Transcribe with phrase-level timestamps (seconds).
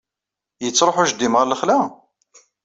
[0.63, 1.79] Yettṛuḥu jeddi-m ɣer lexla?